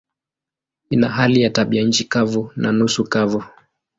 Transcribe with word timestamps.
Ina 0.89 1.09
hali 1.09 1.41
ya 1.41 1.49
tabianchi 1.49 2.03
kavu 2.03 2.51
na 2.55 2.71
nusu 2.71 3.03
kavu. 3.03 3.43